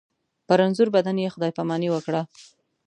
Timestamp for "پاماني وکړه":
1.57-2.21